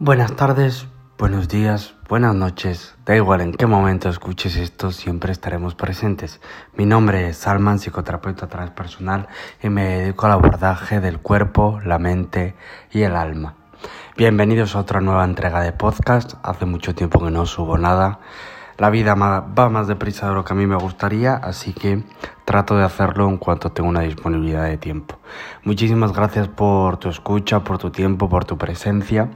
[0.00, 0.86] Buenas tardes,
[1.18, 2.94] buenos días, buenas noches.
[3.04, 6.40] Da igual en qué momento escuches esto, siempre estaremos presentes.
[6.76, 9.26] Mi nombre es Salman, psicoterapeuta transpersonal,
[9.60, 12.54] y me dedico al abordaje del cuerpo, la mente
[12.92, 13.56] y el alma.
[14.16, 16.34] Bienvenidos a otra nueva entrega de podcast.
[16.44, 18.20] Hace mucho tiempo que no subo nada.
[18.76, 22.04] La vida va más deprisa de lo que a mí me gustaría, así que
[22.44, 25.18] trato de hacerlo en cuanto tengo una disponibilidad de tiempo.
[25.64, 29.28] Muchísimas gracias por tu escucha, por tu tiempo, por tu presencia.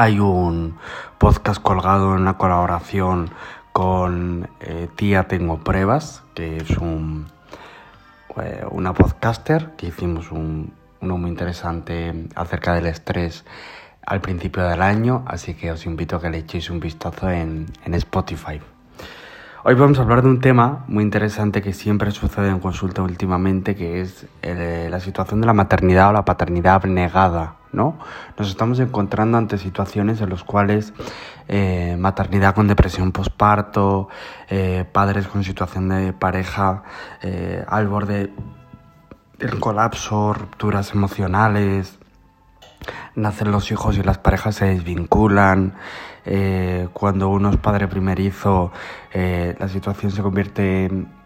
[0.00, 0.78] Hay un
[1.18, 3.30] podcast colgado en una colaboración
[3.72, 7.26] con eh, Tía Tengo Pruebas, que es un,
[8.40, 13.44] eh, una podcaster que hicimos un, uno muy interesante acerca del estrés
[14.06, 17.66] al principio del año, así que os invito a que le echéis un vistazo en,
[17.84, 18.60] en Spotify.
[19.68, 23.76] Hoy vamos a hablar de un tema muy interesante que siempre sucede en consulta últimamente,
[23.76, 27.56] que es la situación de la maternidad o la paternidad abnegada.
[27.72, 27.98] ¿no?
[28.38, 30.94] Nos estamos encontrando ante situaciones en las cuales
[31.48, 34.08] eh, maternidad con depresión postparto,
[34.48, 36.84] eh, padres con situación de pareja
[37.20, 38.32] eh, al borde
[39.38, 41.98] del colapso, rupturas emocionales,
[43.14, 45.74] nacen los hijos y las parejas se desvinculan,
[46.24, 48.72] eh, cuando uno es padre primerizo
[49.12, 51.18] eh, la situación se convierte en,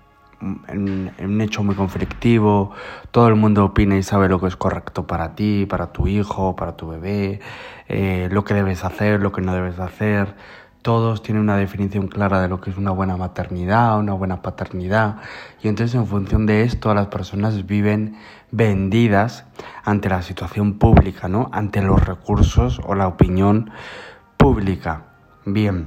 [0.42, 2.72] un hecho muy conflictivo,
[3.10, 6.56] todo el mundo opina y sabe lo que es correcto para ti, para tu hijo,
[6.56, 7.40] para tu bebé,
[7.88, 10.34] eh, lo que debes hacer, lo que no debes hacer.
[10.82, 15.18] Todos tienen una definición clara de lo que es una buena maternidad, una buena paternidad.
[15.62, 18.16] Y entonces en función de esto las personas viven
[18.50, 19.44] vendidas
[19.84, 21.50] ante la situación pública, ¿no?
[21.52, 23.70] Ante los recursos o la opinión
[24.42, 25.04] pública.
[25.46, 25.86] Bien.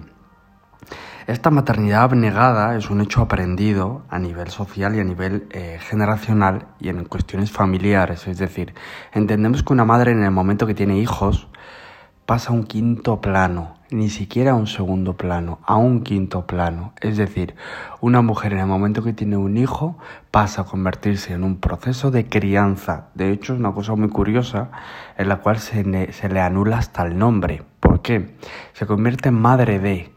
[1.27, 6.67] Esta maternidad abnegada es un hecho aprendido a nivel social y a nivel eh, generacional
[6.79, 8.27] y en cuestiones familiares.
[8.27, 8.73] Es decir,
[9.11, 11.49] entendemos que una madre en el momento que tiene hijos
[12.25, 16.93] pasa a un quinto plano, ni siquiera a un segundo plano, a un quinto plano.
[17.01, 17.55] Es decir,
[17.99, 19.97] una mujer en el momento que tiene un hijo
[20.31, 23.09] pasa a convertirse en un proceso de crianza.
[23.15, 24.71] De hecho, es una cosa muy curiosa
[25.17, 27.63] en la cual se, le anula hasta el nombre.
[28.05, 28.35] ¿Por qué?
[28.73, 30.13] Se convierte en madre de,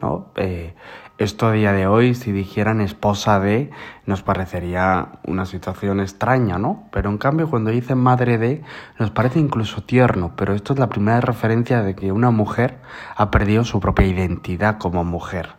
[0.00, 0.32] ¿no?
[0.36, 0.74] Eh,
[1.18, 3.70] esto a día de hoy, si dijeran esposa de,
[4.06, 6.88] nos parecería una situación extraña, ¿no?
[6.90, 8.62] Pero en cambio, cuando dicen madre de,
[8.98, 10.32] nos parece incluso tierno.
[10.36, 12.78] Pero esto es la primera referencia de que una mujer
[13.14, 15.50] ha perdido su propia identidad como mujer.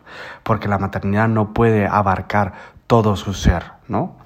[0.42, 2.52] Porque la maternidad no puede abarcar
[2.88, 4.16] todo su ser, ¿no?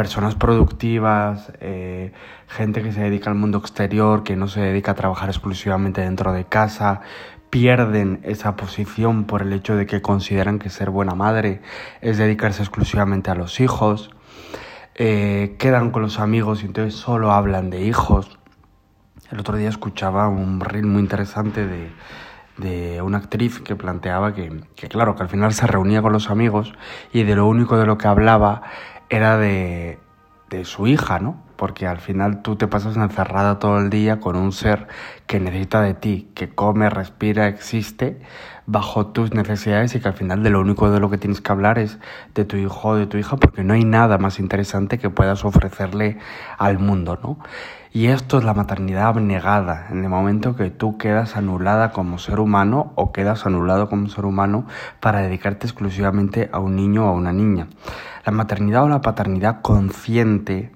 [0.00, 2.14] Personas productivas, eh,
[2.48, 6.32] gente que se dedica al mundo exterior, que no se dedica a trabajar exclusivamente dentro
[6.32, 7.02] de casa,
[7.50, 11.60] pierden esa posición por el hecho de que consideran que ser buena madre
[12.00, 14.10] es dedicarse exclusivamente a los hijos,
[14.94, 18.38] eh, quedan con los amigos y entonces solo hablan de hijos.
[19.30, 21.90] El otro día escuchaba un reel muy interesante de,
[22.56, 26.30] de una actriz que planteaba que, que, claro, que al final se reunía con los
[26.30, 26.72] amigos
[27.12, 28.62] y de lo único de lo que hablaba
[29.10, 29.98] era de,
[30.48, 31.42] de su hija, ¿no?
[31.60, 34.88] Porque al final tú te pasas encerrada todo el día con un ser
[35.26, 38.18] que necesita de ti, que come, respira, existe
[38.64, 41.52] bajo tus necesidades y que al final de lo único de lo que tienes que
[41.52, 41.98] hablar es
[42.34, 45.44] de tu hijo o de tu hija porque no hay nada más interesante que puedas
[45.44, 46.16] ofrecerle
[46.56, 47.38] al mundo, ¿no?
[47.92, 52.40] Y esto es la maternidad abnegada, en el momento que tú quedas anulada como ser
[52.40, 54.64] humano o quedas anulado como ser humano
[54.98, 57.66] para dedicarte exclusivamente a un niño o a una niña.
[58.24, 60.72] La maternidad o la paternidad consciente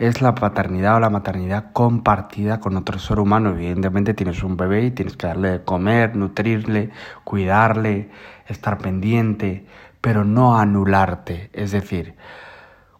[0.00, 3.50] es la paternidad o la maternidad compartida con otro ser humano.
[3.50, 6.90] Evidentemente tienes un bebé y tienes que darle de comer, nutrirle,
[7.22, 8.10] cuidarle,
[8.46, 9.66] estar pendiente,
[10.00, 11.50] pero no anularte.
[11.52, 12.16] Es decir,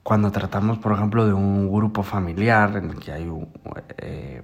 [0.02, 3.48] cuando tratamos, por ejemplo, de un grupo familiar en el que hay un...
[3.96, 4.42] Eh,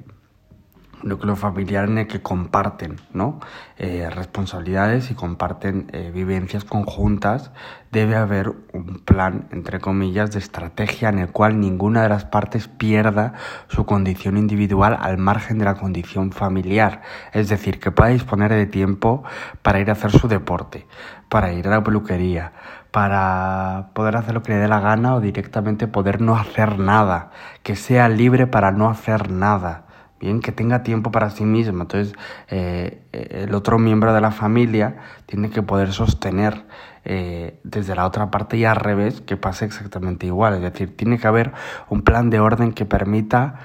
[1.02, 3.40] núcleo familiar en el que comparten ¿no?
[3.78, 7.50] Eh, responsabilidades y comparten eh, vivencias conjuntas,
[7.92, 12.68] debe haber un plan, entre comillas, de estrategia en el cual ninguna de las partes
[12.68, 13.34] pierda
[13.68, 17.02] su condición individual al margen de la condición familiar.
[17.32, 19.24] Es decir, que pueda disponer de tiempo
[19.62, 20.86] para ir a hacer su deporte,
[21.28, 22.52] para ir a la peluquería,
[22.90, 27.30] para poder hacer lo que le dé la gana o directamente poder no hacer nada,
[27.62, 29.85] que sea libre para no hacer nada
[30.20, 31.82] bien, que tenga tiempo para sí misma.
[31.82, 32.14] Entonces,
[32.48, 34.96] eh, el otro miembro de la familia
[35.26, 36.64] tiene que poder sostener
[37.04, 40.54] eh, desde la otra parte y al revés que pase exactamente igual.
[40.54, 41.52] Es decir, tiene que haber
[41.88, 43.60] un plan de orden que permita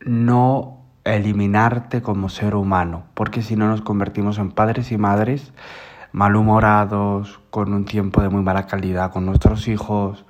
[0.00, 5.52] no eliminarte como ser humano, porque si no nos convertimos en padres y madres
[6.12, 10.24] malhumorados, con un tiempo de muy mala calidad con nuestros hijos,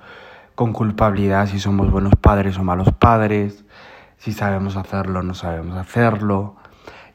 [0.55, 3.65] con culpabilidad si somos buenos padres o malos padres,
[4.19, 6.55] si sabemos hacerlo, no sabemos hacerlo.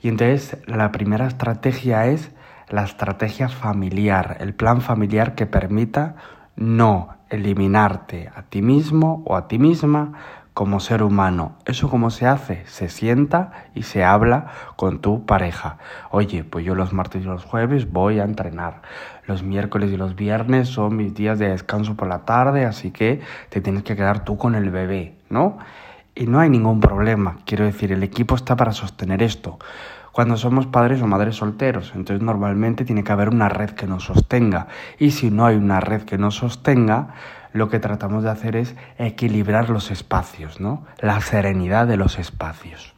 [0.03, 2.33] Y entonces la primera estrategia es
[2.69, 6.17] la estrategia familiar, el plan familiar que permita
[6.57, 10.13] no eliminarte a ti mismo o a ti misma
[10.55, 11.57] como ser humano.
[11.67, 12.63] ¿Eso cómo se hace?
[12.67, 14.47] Se sienta y se habla
[14.77, 15.79] con tu pareja.
[16.11, 18.81] Oye, pues yo los martes y los jueves voy a entrenar.
[19.27, 23.21] Los miércoles y los viernes son mis días de descanso por la tarde, así que
[23.49, 25.59] te tienes que quedar tú con el bebé, ¿no?
[26.15, 27.39] Y no hay ningún problema.
[27.45, 29.59] Quiero decir, el equipo está para sostener esto.
[30.13, 34.05] Cuando somos padres o madres solteros, entonces normalmente tiene que haber una red que nos
[34.05, 34.69] sostenga.
[34.99, 37.09] Y si no hay una red que nos sostenga,
[37.53, 40.85] lo que tratamos de hacer es equilibrar los espacios, ¿no?
[40.99, 42.95] La serenidad de los espacios.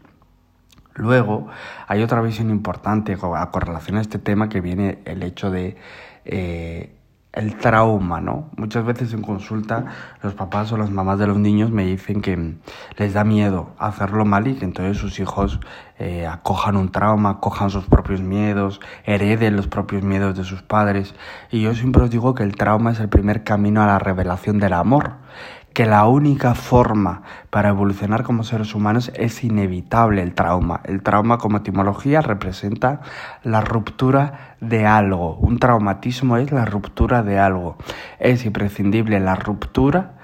[0.95, 1.49] Luego,
[1.87, 5.77] hay otra visión importante a correlación a este tema que viene el hecho de
[6.25, 6.95] eh,
[7.37, 8.49] el trauma, ¿no?
[8.56, 9.85] Muchas veces en consulta
[10.23, 12.55] los papás o las mamás de los niños me dicen que
[12.97, 15.61] les da miedo hacerlo mal y que entonces sus hijos
[15.99, 21.15] eh, acojan un trauma, acojan sus propios miedos, hereden los propios miedos de sus padres.
[21.50, 24.59] Y yo siempre os digo que el trauma es el primer camino a la revelación
[24.59, 25.17] del amor
[25.76, 27.20] que la única forma
[27.50, 30.81] para evolucionar como seres humanos es inevitable el trauma.
[30.84, 33.02] El trauma como etimología representa
[33.43, 35.37] la ruptura de algo.
[35.37, 37.76] Un traumatismo es la ruptura de algo.
[38.19, 40.14] Es imprescindible la ruptura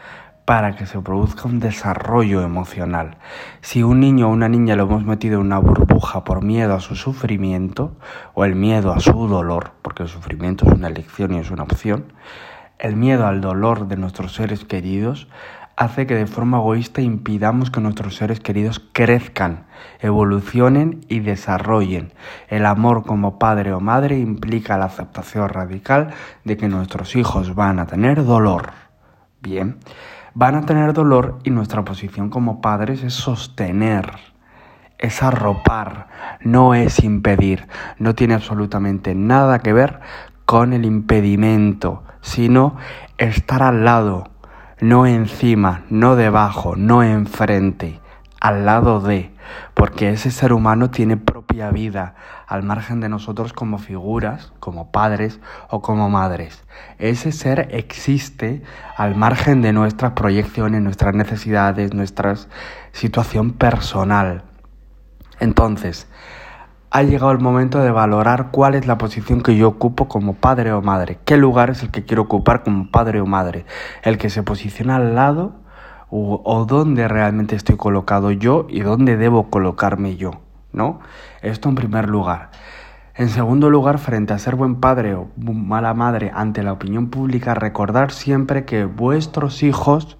[0.46, 3.18] para que se produzca un desarrollo emocional.
[3.60, 6.80] Si un niño o una niña lo hemos metido en una burbuja por miedo a
[6.80, 7.94] su sufrimiento
[8.32, 11.64] o el miedo a su dolor, porque el sufrimiento es una elección y es una
[11.64, 12.06] opción,
[12.82, 15.28] el miedo al dolor de nuestros seres queridos
[15.76, 19.66] hace que de forma egoísta impidamos que nuestros seres queridos crezcan,
[20.00, 22.12] evolucionen y desarrollen.
[22.48, 26.12] El amor como padre o madre implica la aceptación radical
[26.44, 28.72] de que nuestros hijos van a tener dolor.
[29.40, 29.78] Bien,
[30.34, 34.10] van a tener dolor y nuestra posición como padres es sostener,
[34.98, 36.08] es arropar,
[36.40, 37.68] no es impedir,
[37.98, 40.00] no tiene absolutamente nada que ver
[40.46, 42.76] con el impedimento, sino
[43.18, 44.30] estar al lado,
[44.80, 48.00] no encima, no debajo, no enfrente,
[48.40, 49.32] al lado de,
[49.74, 52.14] porque ese ser humano tiene propia vida
[52.46, 56.64] al margen de nosotros como figuras, como padres o como madres.
[56.98, 58.62] Ese ser existe
[58.96, 62.34] al margen de nuestras proyecciones, nuestras necesidades, nuestra
[62.92, 64.44] situación personal.
[65.38, 66.08] Entonces,
[66.94, 70.72] ha llegado el momento de valorar cuál es la posición que yo ocupo como padre
[70.72, 73.64] o madre, qué lugar es el que quiero ocupar como padre o madre,
[74.02, 75.54] el que se posiciona al lado
[76.10, 80.32] o, dónde realmente estoy colocado yo y dónde debo colocarme yo,
[80.70, 81.00] ¿no?
[81.40, 82.50] Esto en primer lugar.
[83.14, 87.52] En segundo lugar, frente a ser buen padre o mala madre ante la opinión pública,
[87.54, 90.16] recordar siempre que vuestros hijos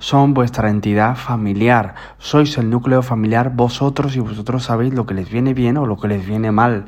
[0.00, 5.30] son vuestra entidad familiar, sois el núcleo familiar vosotros y vosotros sabéis lo que les
[5.30, 6.86] viene bien o lo que les viene mal.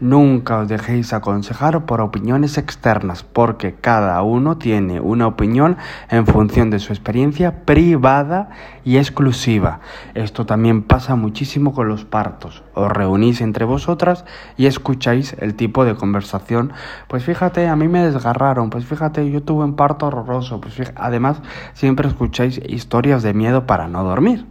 [0.00, 5.76] Nunca os dejéis aconsejar por opiniones externas, porque cada uno tiene una opinión
[6.08, 8.48] en función de su experiencia privada
[8.82, 9.80] y exclusiva.
[10.14, 12.62] Esto también pasa muchísimo con los partos.
[12.72, 14.24] Os reunís entre vosotras
[14.56, 16.72] y escucháis el tipo de conversación.
[17.06, 20.62] Pues fíjate, a mí me desgarraron, pues fíjate, yo tuve un parto horroroso.
[20.62, 21.42] Pues además,
[21.74, 24.46] siempre escucháis historias de miedo para no dormir.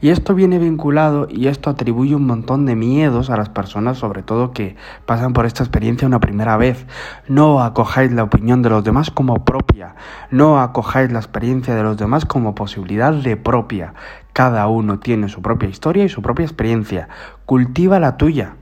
[0.00, 4.22] Y esto viene vinculado y esto atribuye un montón de miedos a las personas, sobre
[4.22, 4.76] todo que
[5.06, 6.86] pasan por esta experiencia una primera vez.
[7.28, 9.94] No acojáis la opinión de los demás como propia,
[10.30, 13.94] no acojáis la experiencia de los demás como posibilidad de propia.
[14.32, 17.08] Cada uno tiene su propia historia y su propia experiencia.
[17.46, 18.56] Cultiva la tuya.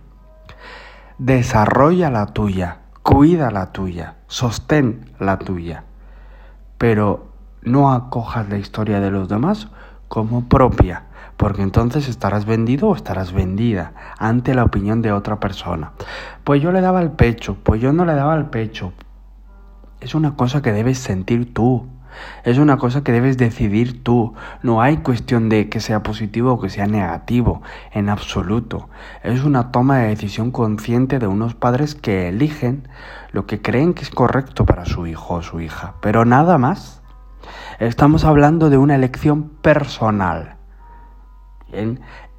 [1.18, 2.78] Desarrolla la tuya.
[3.02, 4.14] Cuida la tuya.
[4.28, 5.84] Sostén la tuya.
[6.78, 7.26] Pero
[7.62, 9.68] no acojas la historia de los demás
[10.14, 11.06] como propia,
[11.36, 15.90] porque entonces estarás vendido o estarás vendida ante la opinión de otra persona.
[16.44, 18.92] Pues yo le daba el pecho, pues yo no le daba el pecho.
[20.00, 21.88] Es una cosa que debes sentir tú.
[22.44, 24.34] Es una cosa que debes decidir tú.
[24.62, 28.88] No hay cuestión de que sea positivo o que sea negativo, en absoluto.
[29.24, 32.86] Es una toma de decisión consciente de unos padres que eligen
[33.32, 37.03] lo que creen que es correcto para su hijo o su hija, pero nada más.
[37.78, 40.56] Estamos hablando de una elección personal.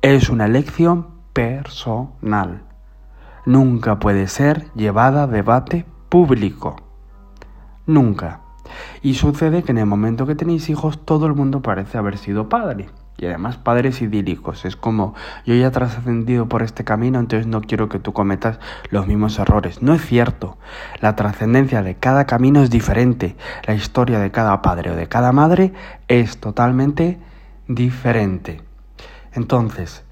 [0.01, 2.63] Es una elección personal.
[3.45, 6.77] Nunca puede ser llevada a debate público.
[7.85, 8.41] Nunca.
[9.01, 12.49] Y sucede que en el momento que tenéis hijos todo el mundo parece haber sido
[12.49, 14.65] padre y además padres idílicos.
[14.65, 19.07] Es como yo ya trascendido por este camino, entonces no quiero que tú cometas los
[19.07, 19.81] mismos errores.
[19.81, 20.57] No es cierto.
[20.99, 23.35] La trascendencia de cada camino es diferente.
[23.65, 25.73] La historia de cada padre o de cada madre
[26.07, 27.19] es totalmente
[27.67, 28.61] diferente.
[29.33, 30.03] Entonces,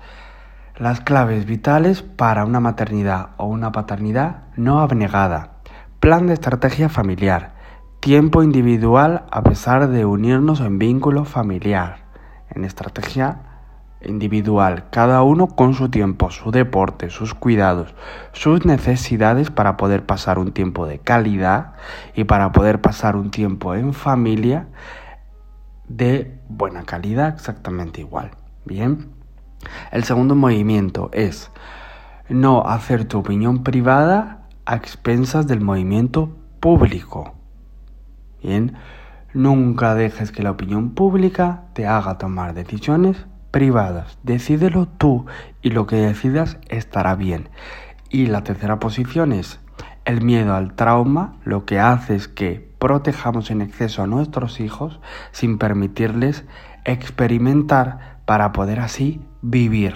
[0.80, 5.60] Las claves vitales para una maternidad o una paternidad no abnegada.
[6.00, 7.54] Plan de estrategia familiar.
[8.00, 12.03] Tiempo individual a pesar de unirnos en vínculo familiar.
[12.54, 13.40] En estrategia
[14.02, 17.96] individual, cada uno con su tiempo, su deporte, sus cuidados,
[18.32, 21.74] sus necesidades para poder pasar un tiempo de calidad
[22.14, 24.68] y para poder pasar un tiempo en familia
[25.88, 28.32] de buena calidad exactamente igual.
[28.66, 29.12] Bien.
[29.92, 31.52] El segundo movimiento es
[32.30, 37.36] no hacer tu opinión privada a expensas del movimiento público.
[38.42, 38.76] Bien,
[39.34, 44.18] nunca dejes que la opinión pública te haga tomar decisiones privadas.
[44.24, 45.26] Decídelo tú
[45.62, 47.50] y lo que decidas estará bien.
[48.10, 49.60] Y la tercera posición es
[50.06, 55.00] el miedo al trauma, lo que hace es que protejamos en exceso a nuestros hijos
[55.32, 56.46] sin permitirles
[56.84, 59.96] experimentar para poder así vivir.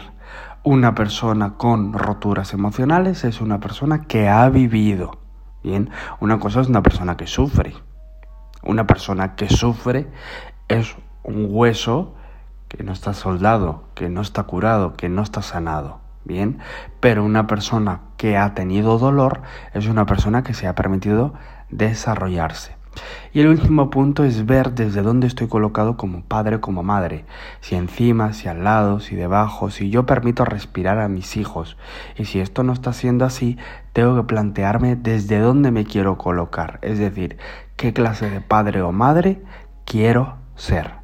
[0.64, 5.20] Una persona con roturas emocionales es una persona que ha vivido.
[5.64, 5.90] Bien,
[6.20, 7.74] una cosa es una persona que sufre.
[8.64, 10.08] Una persona que sufre
[10.68, 12.16] es un hueso
[12.68, 16.00] que no está soldado, que no está curado, que no está sanado.
[16.26, 16.60] Bien,
[17.00, 19.42] pero una persona que ha tenido dolor
[19.74, 21.34] es una persona que se ha permitido
[21.70, 22.76] desarrollarse.
[23.32, 27.26] Y el último punto es ver desde dónde estoy colocado como padre como madre,
[27.62, 31.78] si encima, si al lado, si debajo, si yo permito respirar a mis hijos.
[32.18, 33.58] Y si esto no está siendo así,
[33.94, 37.38] tengo que plantearme desde dónde me quiero colocar, es decir,
[37.78, 39.42] qué clase de padre o madre
[39.86, 40.96] quiero ser.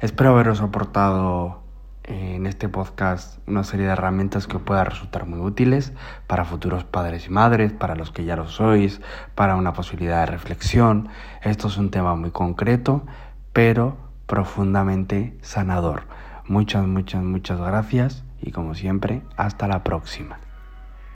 [0.00, 1.62] Espero haberos aportado
[2.04, 5.92] en este podcast una serie de herramientas que puedan resultar muy útiles
[6.28, 9.00] para futuros padres y madres, para los que ya lo sois,
[9.34, 11.08] para una posibilidad de reflexión.
[11.42, 13.04] Esto es un tema muy concreto,
[13.52, 13.96] pero
[14.26, 16.04] profundamente sanador.
[16.46, 20.38] Muchas, muchas, muchas gracias y como siempre, hasta la próxima.